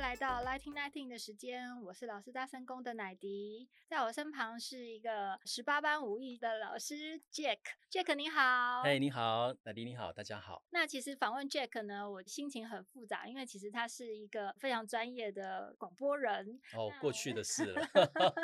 [0.00, 7.58] 来到 Lighting Nighting 的时间，我是老师大声公的奶迪，在我身旁是一个十八般武艺的老师 Jack。
[7.90, 10.62] Jack 你好，哎、hey, 你好，奶迪你好，大家好。
[10.70, 16.58] 那其实访问 Jack 呢，我心情很复杂，因为其实他是一个非常专业的广播人。
[16.74, 17.86] 哦，过去的事了。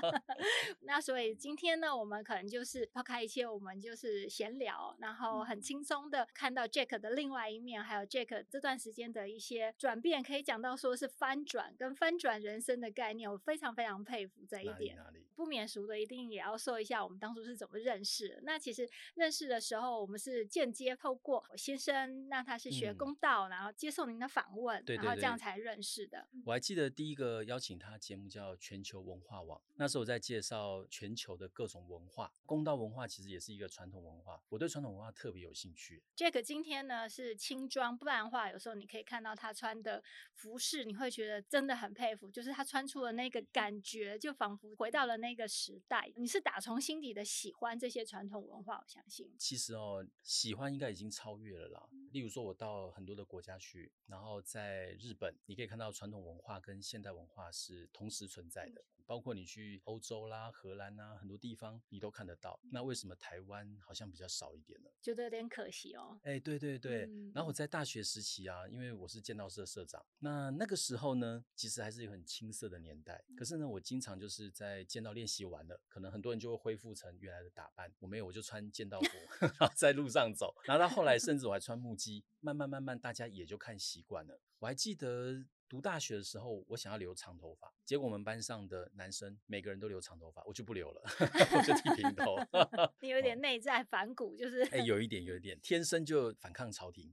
[0.82, 11.45] 那所以今天呢，我们可能就是抛开一切，我们就是闲聊，然后很轻松的看到 Jack 的另外一面，还有 Jack 这段时间的一些转变，可以讲到说是翻。
[11.46, 14.96] 转跟翻转人生的概念，我非常非常佩服这一点。
[14.96, 15.24] 哪里？
[15.36, 18.40] 不免俗的，一定也要说一下我们当初是怎么认识的。
[18.42, 26.26] 那其实认识的时候，我们是间接透过我先生，那他是学公道，嗯、然后接受您的访问，对对对，然后这样才认识的。
[26.46, 32.32] 我还记得第一个邀请他节目叫《全球文化网》，那时候我在介绍全球的各种文化。
[32.46, 36.02] 公道文化其实也是一个传统文化，我对传统文化特别有兴趣。
[36.16, 41.35] Jack 今天呢是轻装，不然的话，有时候你可以看到他穿的服饰，你会觉得。
[41.42, 46.10] 真的很佩服，就是他穿出了那个感觉，就仿佛回到了那个时代。
[46.16, 49.30] 你是打从心底的喜欢这些传统文化，我相信。
[49.38, 51.88] 其实哦，喜欢应该已经超越了啦。
[52.12, 58.82] 例如说，我到很多的国家去，然后在日本，你可以看到传统文化跟现代文化是同时存在的。
[59.06, 62.58] 包括你去欧洲啦、荷兰啊，很多地方你都看得到。
[62.72, 64.90] 那为什么台湾好像比较少一点呢？
[65.00, 66.18] 觉得有点可惜哦。
[66.24, 67.06] 哎，对对对。
[67.06, 73.24] 嗯、然后我在大学时期啊，因为我是剑道社社长，那那个时候呢，其实还是一个很青涩的年代。
[73.36, 77.92] 可是呢，我经常就是在剑道练习完了，可能很多人就会恢复成原来的打扮。
[78.00, 79.08] 我没有，我就穿剑道服，
[79.40, 80.54] 然后在路上走。
[80.64, 82.24] 然后到后来，甚至我还穿木屐。
[82.40, 84.40] 慢慢慢慢，大家也就看习惯了。
[84.58, 85.46] 我还记得。
[85.68, 91.02] 读大学的时候，我想要留长头发，结果我们班上的男生每个人都留长头发，我就不留了，
[91.56, 92.36] 我就剃平头。
[93.00, 97.12] 你有点内在反骨，就是哎、欸，有一点，有一点，天生就反抗朝廷。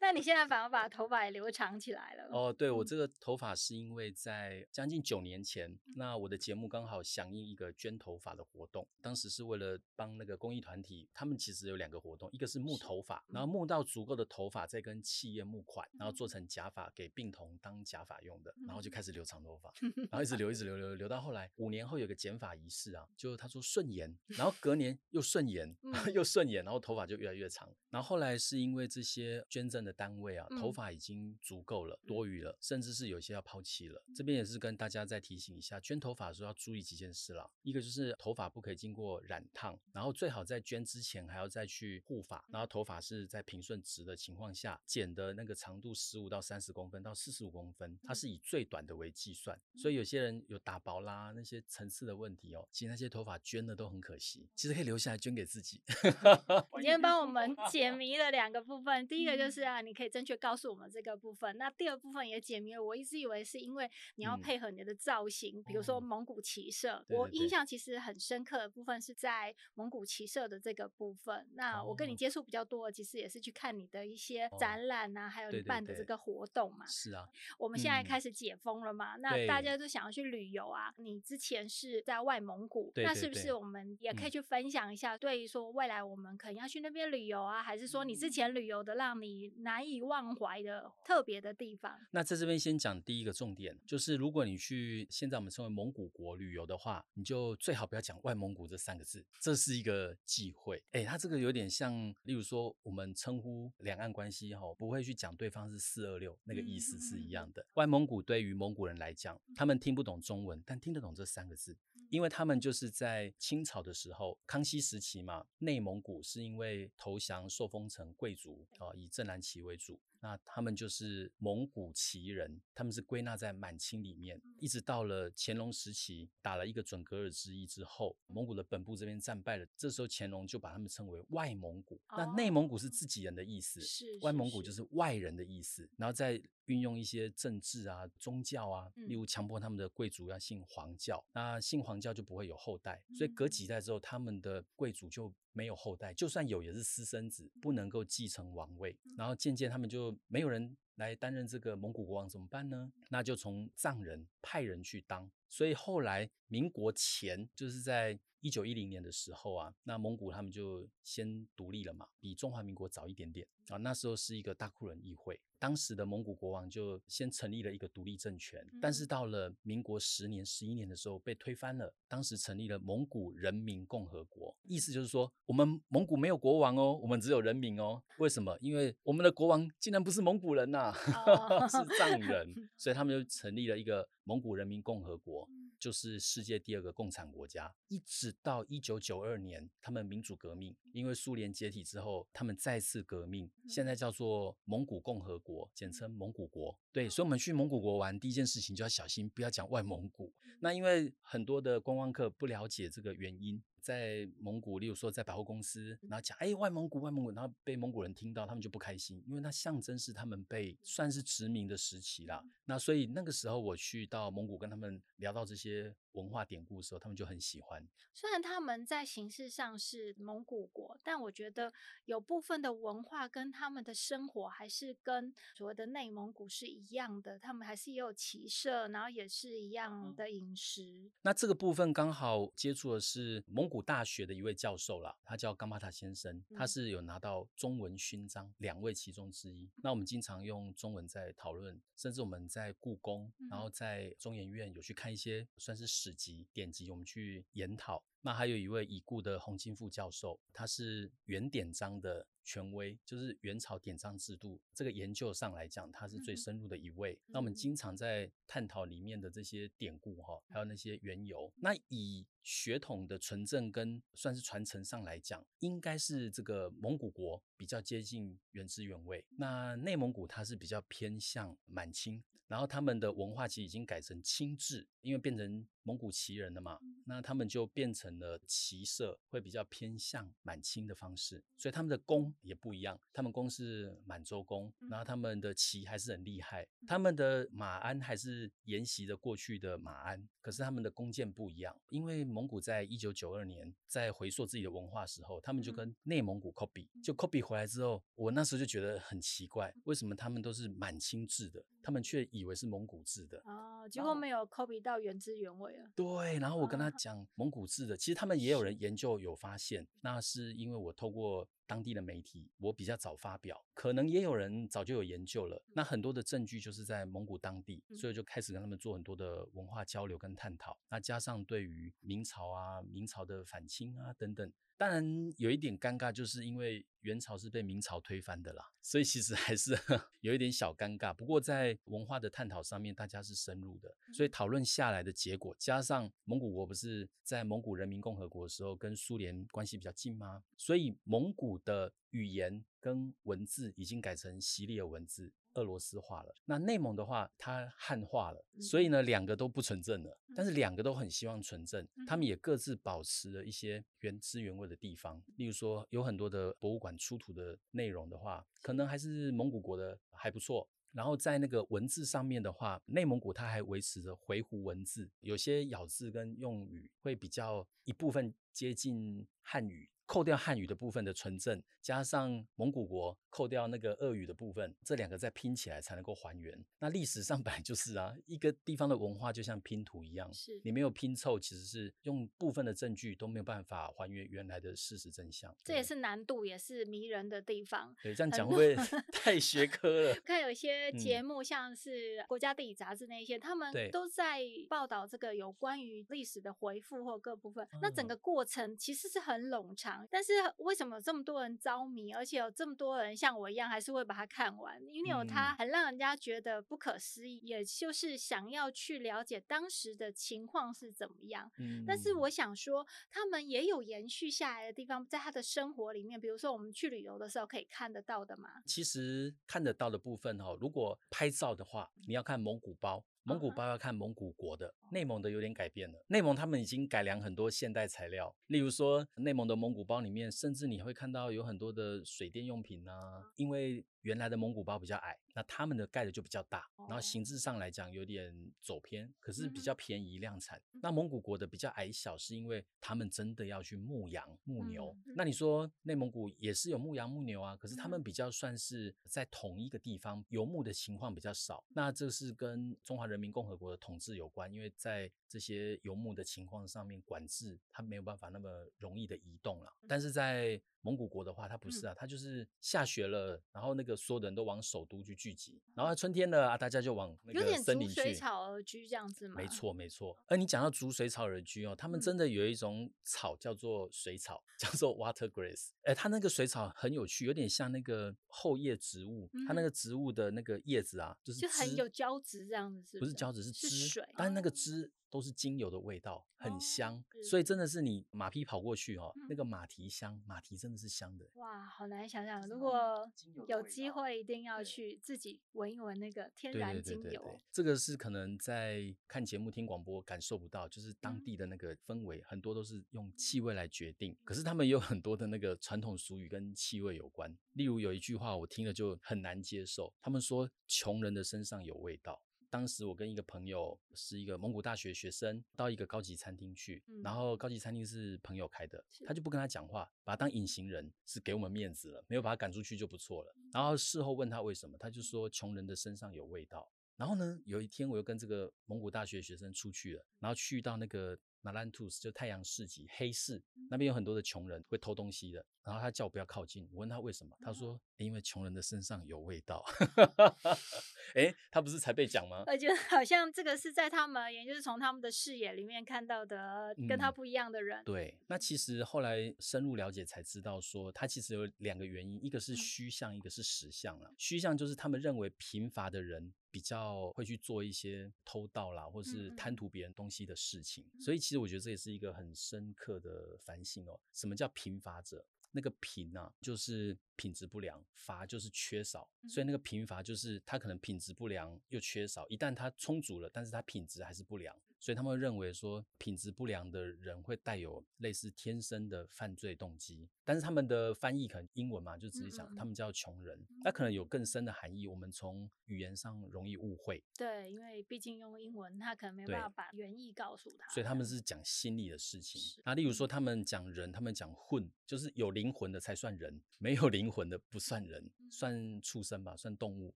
[0.00, 2.28] 那你现在反而把头发也留长起来了？
[2.30, 17.10] 哦，对，我这个头发是因为在将近九年前，那我的节目刚好响应一个捐头发的活动，当时是为了帮那个公益团体，他们其实有两个活动，一个是募头发，然后募到足够的头发，再跟企业募款，然后做成假发给。
[17.20, 19.72] 病童当假发用的，然后就开始留长头发，
[20.10, 25.76] 然后一直留，一直留，留留到后来，五年后有个剪发仪式啊，就他说顺延，然后隔年又顺延，
[26.12, 27.72] 又顺延，然后头发就越来越长。
[27.90, 34.02] 然后后来是因为这些捐赠的单位啊，头发已经足够了，多余了，甚至是有些要抛弃了。
[34.14, 37.48] 这边也是跟大家再提醒一下，捐头发的时候要注意几件事啦。
[37.62, 47.00] 一个就是头发不可以经过染烫，然后最好在捐之前还要再去护发，然后头发是在平顺直的情况下剪的那个长度十五到三十公分。
[47.00, 55.82] 到四十五公分，它是以最短的为计算，所以有些人有打薄啦，那些层次的问题哦，其实那些头发捐的都很可惜，其实可以留下来捐给自己。
[56.80, 62.82] 今天帮我们 解谜了两个部分，第一个就是啊，你可以正确告诉我们这个部分，那第二部分也解谜了。
[62.82, 71.46] 我一直以为是因为你要配合你的造型，嗯、比如说蒙古骑射，哦、我印象其实很深刻的部分是在蒙古骑射的这个部分。
[71.52, 76.86] 那我跟你接触比较多，其实也是去看你的一些展览啊，哦、还有你办的这个活动嘛。
[76.86, 79.09] 是啊，我们现在开始解封了嘛？
[79.09, 80.92] 嗯、那大家都想要去旅游啊。
[80.96, 85.16] 你之前是在外蒙古，对对对，那是不是我们也可以去分享一下？
[85.16, 91.98] 对于说未来我们可能要去那边旅游啊，还是说你之前旅游的让你难以忘怀的特别的地方？
[92.10, 100.82] 那在这边先讲第一个重点，就是如果你去现在我们称为蒙古国旅游的话，你就最好不要讲外蒙古这三个字，这是一个忌讳。
[100.92, 107.64] 哎、欸，它这个有点像，例如说我们称呼两岸关系哈，不会去讲对方是四二六，那个意思是一样的。
[107.74, 111.76] 外蒙古对于蒙古人来讲，他们听不懂中文，但听得懂这三个字，
[112.10, 119.98] 因为他们就是在清朝的时候，康熙时期嘛，内蒙古是因为投降受封成贵族啊，以正蓝旗为主。
[120.22, 131.98] 那他们就是蒙古旗人，他们是归纳在满清里面，一直到了乾隆时期，打了一个准格尔之役之后，蒙古的本部这边战败了，这时候乾隆就把他们称为外蒙古。
[132.18, 134.86] 那内蒙古是自己人的意思，是外蒙古就是。
[134.90, 152.92] 外人的意思，然后再运用一些政治啊、宗教啊，例如强迫他们的贵族要信黄教，那信黄教就不会有后代，所以隔几代之后，他们的贵族就没有后代，就算有也是私生子，不能够继承王位，然后渐渐他们就没有人来担任这个蒙古国王，怎么办呢？
[153.08, 155.30] 那就从藏人派人去当。
[155.48, 163.76] 所以后来民国前就是在一九一零年的时候啊，那蒙古他们就先独立了嘛，比中华民国早一点点啊。
[163.78, 165.38] 那时候是一个大库伦议会。
[165.58, 171.92] 当时的蒙古国王就先成立了一个独立政权，但是到了民国十年、十一年的时候被推翻了。
[172.08, 178.02] 当时成立了蒙古人民共和国，意思就是说我们蒙古没有国王哦，我们只有人民哦。
[178.16, 178.56] 为什么？
[178.62, 185.48] 因为我们的国王竟然不是蒙古人呐、啊， 是藏人， 所以他们就成立了一个蒙古人民共和国。
[185.80, 196.78] 就是世界第二个共产国家，一直到一九九二年，他们民主革命，因为苏联解体之后，他们再次革命，现在叫做蒙古共和国，简称蒙古国。
[196.92, 200.30] 对，所以我们去蒙古国玩，第一件事情就要小心，不要讲外蒙古。
[200.60, 203.62] 那因为很多的观光客不了解这个原因。
[203.80, 212.44] 在蒙古，例如说在百货公司，然后讲哎，外蒙古，外蒙古，然后被蒙古人听到，他们就不开心，因为那象征是他们被算是殖民的时期啦。
[212.64, 217.86] 那所以那个时候我去到蒙古跟他们聊到这些文化典故的时候，他们就很喜欢。
[218.12, 221.72] 虽然他们在形式上是蒙古国，但我觉得
[222.04, 230.82] 有部分的文化跟他们的生活还是跟所谓的内蒙古是一样的，他们还是也有骑射，然后也是一样的饮食。
[230.82, 231.10] 嗯。
[231.22, 239.70] 那这个部分刚好接触的是蒙古大学的一位教授啦，他叫冈巴塔先生，他是有拿到中文勋章两位其中之一。
[239.76, 248.02] 那我们经常用中文在讨论，甚至我们在故宫，然后在中研院有去看一些算是史籍典籍，我们去研讨。
[248.22, 257.18] 那还有一位已故的洪金富教授，他是原典章的权威，就是元朝典章制度这个研究上来讲，他是最深入的一位。
[257.26, 261.52] 那我们经常在探讨里面的这些典故哈，还有那些缘由。
[261.56, 269.24] 那以血统的纯正跟算是传承上来讲，应该是这个蒙古国比较接近原汁原味。
[269.36, 272.22] 那内蒙古它是比较偏向满清。
[272.46, 281.96] 然后他们的文化其实已经改成清制，因为变成蒙古旗人了嘛，那他们就变成了骑射，会比较偏向满清的方式，所以他们的
[282.30, 305.84] 弓也不一样，他们弓是满洲弓，然后他们的骑还是很厉害，他们的马鞍还是沿袭着过去的马鞍，可是他们的弓箭不一样，因为蒙古在一九九二年在回溯自己的文化时候，他们就跟内蒙古 copy，就 copy 回来之后，我那时候就觉得很奇怪，为什么他们都是满清制的，他们却以以为是蒙古制的哦，结果没有 copy 到原汁原味啊。
[305.94, 315.62] 对，然后我跟他讲蒙古制的，其实他们也有人研究有发现，那是因为我透过当地的媒体，我比较早发表，可能也有人早就有研究了。
[315.72, 320.76] 那很多的证据就是在蒙古当地，所以就开始跟他们做很多的文化交流跟探讨。
[320.88, 324.52] 那加上对于明朝啊、明朝的反清啊等等。
[324.80, 329.76] 当然有一点尴尬，就是因为元朝是被明朝推翻的啦，所以其实还是
[330.22, 331.12] 有一点小尴尬。
[331.12, 340.42] 不过在文化的探讨上面，大家是深入的，所以讨论下来的结果，加上蒙古国不是在蒙古人民共和国的时候跟苏联关系比较近吗？
[340.56, 345.30] 所以蒙古的语言跟文字已经改成西里尔文字。
[345.54, 360.68] 俄罗斯化了，那内蒙的话，它汉化了，所以呢，两个都不纯正了，但是两个都很希望纯正，他们也各自保持了一些原汁原味的地方，例如说，有很多的博物馆出土的内容的话，可能还是蒙古国的还不错。
[360.92, 369.88] 然后在那个文字上面的话，内蒙古它还维持着回鹘文字，有些咬字跟用语会比较一部分接近汉语。
[370.10, 376.64] 扣掉汉语的部分的纯正，加上蒙古国扣掉那个俄语的部分，这两个再拼起来才能够还原。
[376.80, 385.54] 那历史上 本来就是啊，一个地方的文化就像拼图一样，是你没有拼凑，其实是用部分的证据都没有办法还原原来的事实真相。
[385.62, 387.94] 这也是难度，也是迷人的地方。
[388.02, 390.14] 对，这样讲会不会 太学科了？
[390.24, 397.64] 看有些节目，像是《国家地理》杂志那些，他们都在报道这个有关于历史的回复或各部分。
[397.80, 399.99] 那整个过程其实是很冗长。
[400.10, 404.80] 但是为什么有这么多人着迷，而且有这么多人像我一样，还是会把它看完？
[404.92, 411.50] 因为有它很让人家觉得不可思议，也就是想要去了解当时的情况是怎么样。
[411.86, 418.62] 但是我想说，他们也有延续下来的地方，在他的生活里面，比如说我们去旅游的时候可以看得到的嘛。
[418.66, 423.04] 其实看得到的部分哦，如果拍照的话，你要看蒙古包。
[423.22, 425.98] 蒙古包要看蒙古国的，内蒙的有点改变了。
[426.08, 433.84] 内蒙他们已经改良很多现代材料，例如说内蒙的蒙古包里面，甚至你会看到有很多的水电用品啊，因为。
[434.02, 440.60] 原来的蒙古包比较矮，那他们的盖的就比较大，然后形制上来讲有点走偏，可是比较便宜量产。
[440.82, 444.96] 那蒙古国的比较矮小，是因为他们真的要去牧羊牧牛。
[445.14, 451.62] 那你说内蒙古也是有牧羊牧牛啊，可是他们比较算是在同一个地方游牧的情况比较少。
[451.68, 459.76] 那这是跟中华人人民共和国的统治有关，因为在这些游牧的情况上面管制，它没有办法那么容易的移动了。
[459.88, 467.94] 但是在蒙古国的话，它不是啊，它就是下雪了，然后那个所有的人都往首都去聚集，然后春天了啊，大家就往那个森林去。
[467.94, 469.34] 水草而居这样子吗？
[469.36, 470.16] 没错，没错。
[470.26, 475.70] 而你讲到逐水草而居哦，他们真的有一种草叫做水草， 叫做 water grass。
[475.82, 483.12] 哎，它那个水草很有趣，有点像那个厚叶植物，它那个植物的那个叶子啊，就是就很有胶质这样子是不是？
[483.12, 484.90] 胶质，是汁，但那个汁。
[485.10, 491.28] 都是精油的味道，很香，哦、所以真的是你马匹跑过去哦，嗯、那个马蹄香，马蹄真的是香的。
[491.34, 493.10] 哇，好难想象，如果
[493.48, 497.02] 有机会，一定要去自己闻一闻那个天然精油。
[497.02, 504.16] 对对对对对，这个是可能在看节目、听广播感受不到，就是当地的那个氛围，嗯、很多都是用气味来决定。
[504.24, 512.22] 可是他们也有很多的那个传统俗语跟气味有关，例如有一句话我听了就很难接受，他们说穷人的身上有味道。
[512.50, 523.34] 当时我跟一个朋友是一个蒙古大学学生，到一个高级餐厅去，嗯、然后高级餐厅是朋友开的，他就不跟他讲话，把他当隐形人，是给我们面子了，没有把他赶出去就不错了。
[523.52, 526.70] 然后事后问他为什么，他就说穷人的身上有味道。
[526.96, 531.18] 然后呢，有一天我又跟这个蒙古大学学生出去了，然后去到那个。
[531.42, 539.64] 马兰图斯就太阳市集黑市那边有很多的穷人会偷东西的，然后他叫我不要靠近，我问他为什么，他说因为穷人的身上有味道。
[541.14, 542.44] 哎，他不是才被讲吗？
[542.46, 547.82] 我觉得好像这个是在他们而言，就是从他们的视野里面看到的跟他不一样的人。
[547.82, 554.12] 嗯、对，那其实后来深入了解才知道说，他其实有两个原因，一个是虚像，一个是实像了。
[554.16, 556.32] 虚像就是他们认为贫乏的人。
[556.52, 563.96] 比较会去做一些偷盗啦，或是贪图别人东西的事情，嗯、所以其实我觉得这也是一个很深刻的反省哦。
[564.12, 565.24] 什么叫贫乏者？
[565.52, 569.08] 那个贫啊，就是品质不良；乏就是缺少。
[569.28, 574.54] 所以那个贫乏就是他可能品质不良又缺少，一旦他充足了，但是他品质还是不良。
[574.80, 587.04] 所以他们会认为说，品质不良的人会带有类似天生的犯罪动机，但是他们的翻译可能英文嘛，就直接讲他们叫穷人，那可能有更深的含义，我们从语言上容易误会。
[587.14, 590.66] 对，因为毕竟用英文，他可能没办法把原意告诉他。
[590.72, 592.40] 所以他们是讲心理的事情。
[592.64, 599.94] 那例如说，他们讲人，他们讲混，就是有灵魂的才算人，没有灵魂的不算人，算畜生吧，算动物。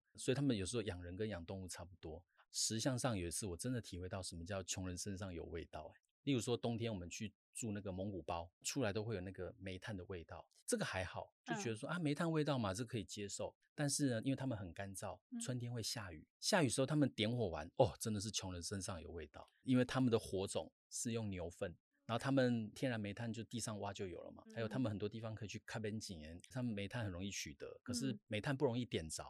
[0.17, 2.23] 所以他们有时候养人跟养动物差不多。
[2.57, 5.93] 实相上有一次，我真的体会到什么叫穷人身上有味道。
[5.97, 13.53] 哎，例如说冬天我们去住那个蒙古包，出来都会有那个煤炭的味道，这个还好，就觉得说啊煤炭味道嘛，这可以接受。
[13.75, 21.77] 但是呢，因为他们很干燥，春天会下雨，下雨时候他们点火完，哦，真的是穷人身上有味道，因为他们的火种是用牛粪。
[22.07, 29.25] 然后他们天然煤炭就地上挖就有了嘛，还有他们很多地方可以去开边井，他们煤炭很容易取得，可是煤炭不容易点着，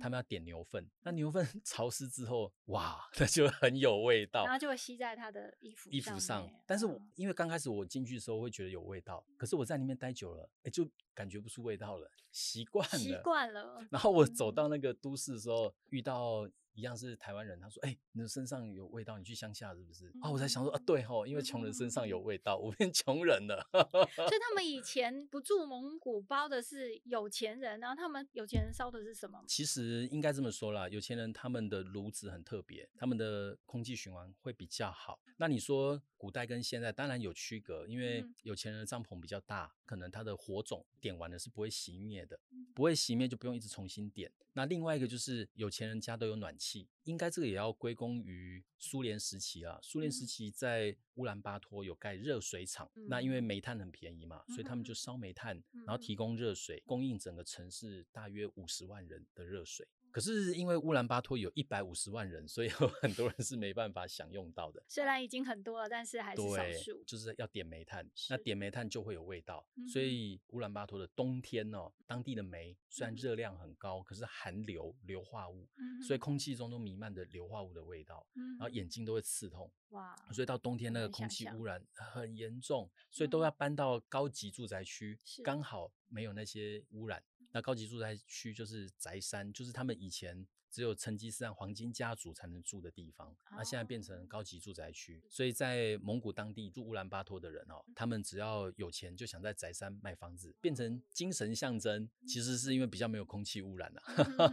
[0.00, 6.48] 他们要点牛粪，那牛粪 潮湿之后，哇，那就很有味道，然后就会吸在他的衣服衣服上。
[6.66, 10.88] 但是我因为刚开始我进去的时候会觉得有味道，可是我在里面待久了，哎，就
[11.20, 13.86] 感觉不出味道了，习惯了，习惯了。
[13.90, 16.48] 然后我走到那个都市的时候，遇到。
[16.72, 23.68] 一样是台湾人，他说：“哎、欸，你的身上有味道，你去乡下是不是？”啊、嗯，我才想说啊，对哦，因为穷人身上有味道，我变穷人了。
[23.72, 29.44] 所以他们以 前不住蒙古包的是有钱人，然后他们有钱人烧的是什么？
[29.48, 35.20] 其实应该这么说啦，有钱人他们的炉子很特别，他们的空气循环会比较好。
[35.38, 42.38] 那你说古代跟现在当然有区隔，因为有钱人的帐篷比较大，可能他的火种点完了是不会熄灭的，
[42.74, 44.32] 不会熄灭就不用一直重新点。
[44.52, 49.78] 那另外一个就是有钱人家都有暖气，应该这个也要归功于苏联时期啊。
[49.80, 59.86] 苏联时期在乌兰巴托有盖热水厂，嗯、那因为煤炭很便宜嘛，所以他们就烧煤炭，然后提供热水，供应整个城市大约五十万人的热水。
[60.10, 64.82] 可是因为乌兰巴托有一百五十万人，所以 有很多人是没办法享用到的。
[64.88, 67.02] 虽然已经很多了，但是还是少数。
[67.04, 69.66] 就是要点煤炭，那点煤炭就会有味道。
[69.76, 79.70] 嗯、所以乌兰巴托的冬天哦，当地的煤虽然热量很高，嗯、可是含硫硫化物，嗯、所以空气中都弥漫着硫化物的味道，嗯、然后眼睛都会刺痛。
[79.90, 80.14] 哇！
[80.32, 87.22] 所以到冬天那个空气污染很严重，所以都要搬到高级住宅区，刚、嗯、好没有那些污染。
[87.52, 95.22] 那高级住宅区就是宅山，就是他们以前只有成吉思汗黄金家族才能住的地方，那现在变成高级住宅区。
[95.28, 102.08] 所以在蒙古当地住乌兰巴托的人哦，他们只要有钱就想在宅山买房子，变成精神象征。
[102.26, 104.02] 其实是因为比较没有空气污染啊。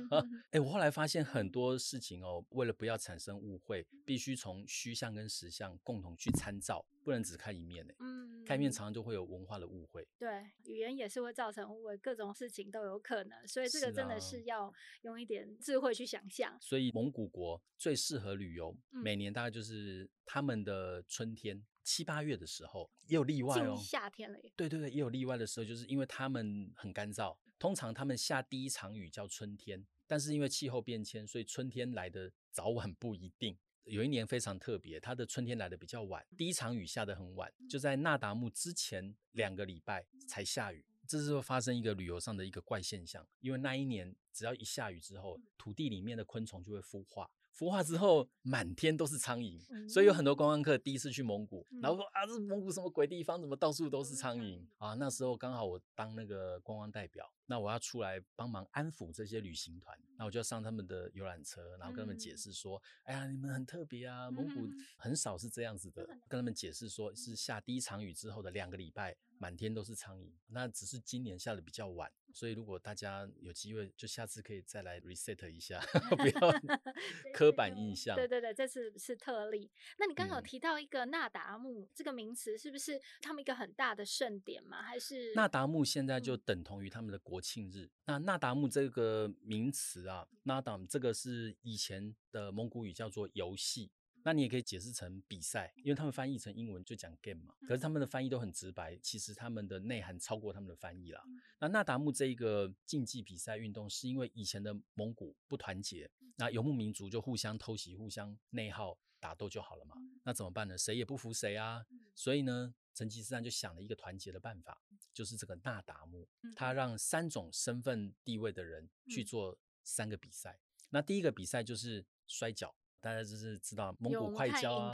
[0.51, 6.85] 哎，我后来发现很多事情哦，为了不要产生误会，必须从虚像跟实像共同去参照。
[7.03, 7.93] 不能只看一面呢。
[7.99, 10.05] 嗯，看一面常常就会有文化的误会。
[10.19, 16.53] 对，语言也是会造成误会，各种事情都有可能，所以这个真的是要用一点智慧去想象。
[16.53, 23.77] 啊、所以蒙古国最适合旅游，嗯、每年大概就是他们的春天七八月的时候，也有例外哦。
[23.77, 24.53] 夏天了耶。
[24.55, 33.57] 对对对，也有例外的时候，就是因为他们很干燥，通常他们下第一场雨叫春天，但是因为气候变迁，所以春天来的早晚不一定。
[33.83, 47.31] 有一年非常特别，它的春天来的比较晚，第一场雨下得很晚，就在那达慕之前两个礼拜才下雨，这是会发生一个旅游上的一个怪现象，因为那一年只要一下雨之后，土地里面的昆虫就会孵化。
[47.57, 50.37] 孵化之后，满天都是苍蝇，嗯、所以有很多。
[50.37, 53.41] 观光客第一次去蒙古，嗯、然后说啊，这蒙古什么鬼地方？
[53.41, 54.93] 怎么到处都是苍蝇、嗯、啊？
[54.93, 69.17] 那时候刚好我当那个观光代表，那我要出来帮忙安抚这些旅行团，那我就要上他们的游览车，然后跟他们解释说，嗯、哎呀，你们很特别啊，蒙古很少是这样子的，嗯、跟他们解释说是下第一场雨之后的两个礼拜。
[69.39, 75.81] 满天都是苍蝇，那只是今年下的比较晚，所以如果大家有机会，就下次可以再来 reset 一下，
[76.15, 76.53] 不要
[77.33, 78.15] 刻板印象。
[78.15, 79.71] 对对对，这次是特例。
[79.97, 84.83] 那你刚刚有提到一个那达慕、嗯、这个名词，是不是他们一个很大的盛典吗？
[84.83, 87.85] 还是那达慕现在就等同于他们的国庆日？
[87.85, 93.89] 嗯、那那达慕这个名词啊，那达慕这个是以前的蒙古语叫做游戏。
[94.27, 97.55] 那你也可以解释成比赛，因为他们翻译成英文就讲 game 嘛。
[97.65, 101.23] 可是他们的翻译都很直白，其实他们的内涵超过他们的翻译啦。
[101.61, 109.95] 那那达慕这一个竞技比赛运动，是因为以前的蒙古不团结，那游牧民族就互相偷袭、互相内耗、打斗就好了嘛。
[110.25, 110.77] 那怎么办呢？
[110.77, 111.85] 谁也不服谁啊。
[112.13, 114.81] 所以呢，成吉思汗就想了一个团结的办法，
[115.13, 120.59] 就是这个那达慕，他让三种身份地位的人去做三个比赛。
[120.89, 122.75] 那第一个比赛就是摔跤。
[122.99, 124.93] 大家就是知道蒙古快跤啊，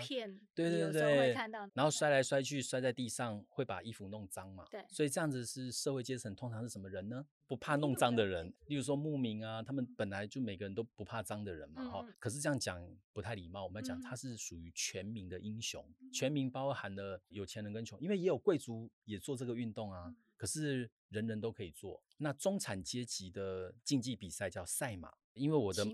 [0.53, 1.33] 对对对，
[1.73, 4.65] 然后摔来摔去，摔在地上会把衣服弄脏嘛。
[4.69, 7.25] 对，所以这样子是社会阶层通常是什么人呢？
[7.47, 12.05] 不怕弄脏的人，例如说牧民啊，他们本来就每个人都不怕脏的人嘛，哈。
[12.19, 12.83] 可是这样讲
[13.13, 20.13] 不太礼貌，我们要讲他是属于全民的英雄，全民包含了有钱人跟穷，因为也有贵族也做这个运动啊。
[20.35, 22.03] 可是人人都可以做。
[22.17, 25.13] 那中产阶级的竞技比赛叫赛马。
[25.33, 25.85] 因为我的？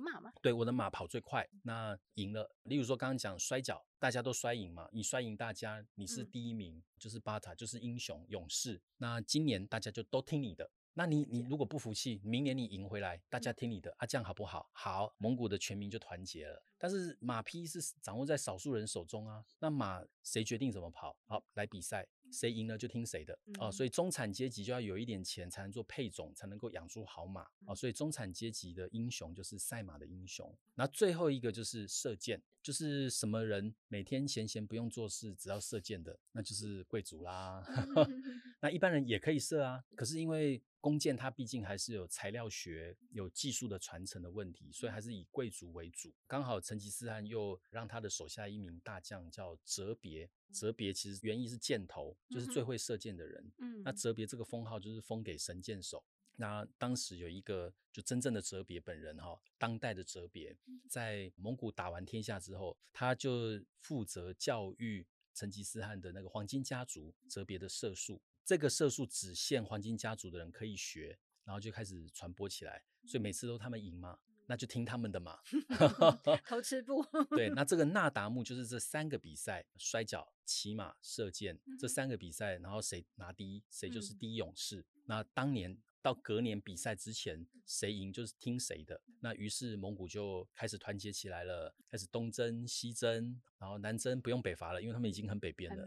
[0.42, 2.50] 对，我的马跑最快，那赢了。
[2.64, 8.82] 例如说刚刚讲摔跤，大家都摔赢嘛，你摔赢大家，你是第一名，嗯、就是巴塔，就是英雄勇士。
[8.98, 10.70] 那今年大家就都听你的。
[10.94, 14.70] 那你你如果不服气，明年你赢回来，大家听你的啊，这样好不好？
[14.74, 16.62] 好，蒙古的全民就团结了。
[16.78, 21.16] 但是马匹是掌握在少数人手中啊，那马谁决定怎么跑？
[21.26, 22.06] 好，来比赛。
[22.32, 30.56] 谁赢了就听谁的哦，所以中产阶级就要有一点钱才能做配种，才能够养出好马哦，所以中产阶级的英雄就是赛马的英雄。
[30.76, 37.64] 那最后一个就是射箭，就是什么人每天闲闲不用做事，只要射箭的，那就是贵族啦。
[38.62, 46.14] 那一般人也可以射啊，可是因为弓箭它毕竟还是有材料学、有技术的传承的问题，所以还是以贵族为主。
[46.28, 50.30] 刚好成吉思汗又让他的手下一名大将叫哲别。
[50.54, 53.52] 哲别其实原意是箭头，就是最会射箭的人。
[53.58, 56.04] 嗯，那哲别这个封号就是封给神箭手。
[56.36, 60.56] 那当时有一个就真正的哲别本人哈，当代的哲别，
[60.90, 68.22] 在蒙古打完天下之后，他就负责教育成吉思汗的那个黄金家族哲别的射术。
[68.46, 74.18] 这个射术只限黄金家族的人可以学，然后就开始传播起来，所以每次都他们赢嘛。
[74.50, 75.38] 那就听他们的嘛
[76.50, 77.06] 偷吃步。
[77.30, 84.84] 对，那这个那达慕就是这三个比赛：摔跤、骑马、射箭这三个比赛，然后谁拿第一，谁就是第一勇士。
[85.06, 85.78] 那当年。
[86.02, 89.02] 到隔年比赛之前，谁赢就是听谁的。
[89.20, 95.86] 那于是蒙古就开始团结起来了，开始东征西征，然后南征不用北伐了，因为他们已经很北边了，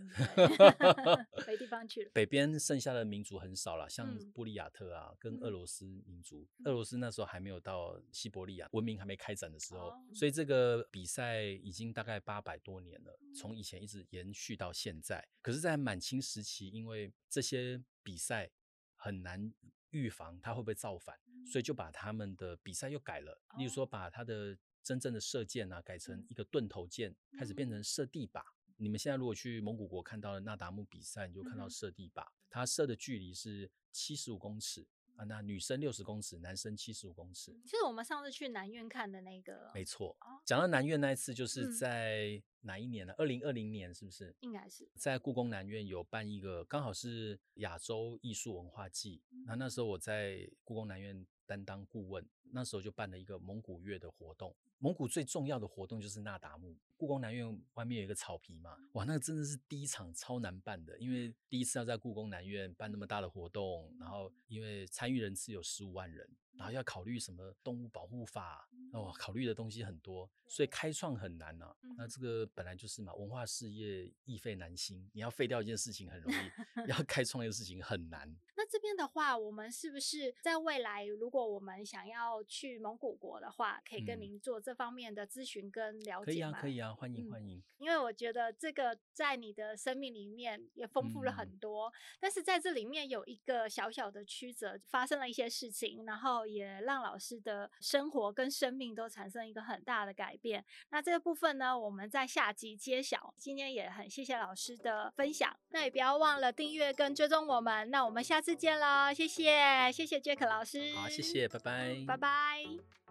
[1.47, 2.11] 没 地方去了。
[2.13, 6.47] 北边剩下的民族很少了，像布里亚特啊，跟俄罗斯民族。
[6.65, 15.27] 俄罗斯那时候还没有到西伯利亚，文明还没开展的时候，所以这个比赛已经大概八百多年了，从以前一直延续到现在。
[15.41, 18.51] 可是，在满清时期，因为这些比赛
[18.95, 19.51] 很难。
[19.93, 23.41] 预防他会不会造反，所以就把他们的比赛又改了。
[23.57, 28.43] 例如说，把他的真正的射箭啊改成一个盾头箭，开始变成射地靶。
[28.79, 34.89] 你们现在如果去蒙古国看到的那达慕比赛，你就看到射地靶，他射的距离是七十五公尺。
[35.23, 37.57] 啊，那女生六十公尺，男生七十五公尺。
[37.65, 40.17] 其实我们上次去南苑看的那个，没错。
[40.45, 43.15] 讲到南苑那一次，就是在哪一年呢？
[43.17, 44.35] 二零二零年是不是？
[44.41, 49.23] 应该是在故宫南苑有办一个，刚好是亚洲艺术文化季。
[49.47, 54.55] 那那时候我在故宫南苑担当顾问，那时候就办了一个蒙古月的活动。
[54.79, 66.29] 蒙古最重要的活动就是那达慕，故宫南院外面有一个草皮嘛，哇，那个真的是第一场超难办的，因为第一次要在故宫南院办那么大的活动，然后因为参与人次有十五万人。
[66.55, 71.77] 然后要考虑什么动物保护法哦，考虑的东西很多，所以开创很难呐、啊。
[71.97, 76.37] 那这个本来就是嘛，文化事业易废难兴，你要废掉一件事情很容易，
[76.89, 78.31] 要开创一个事情很难。
[78.73, 86.25] 那这边的话，我们是不是在未来，如果我们想要去蒙古国的话，可以跟您做这方面的咨询跟了解？
[86.25, 87.63] 可以啊，可以啊，欢迎欢迎、嗯。
[87.77, 100.65] 因为我觉得这个在你的生命里面也丰富了很多，嗯、但是在这里面有一个小小的曲折，发生了一些事情，然后也让老师的生活跟生命都产生一个很大的改变。
[100.89, 103.35] 那这个部分呢，我们在下集揭晓。
[103.37, 107.91] 今天也很谢谢老师的分享，那也不要忘了订阅跟追踪我们。
[107.91, 110.95] 那我们下次见喽，谢谢谢谢 Jack 老师。
[110.95, 113.02] 好，谢谢，拜拜，拜拜。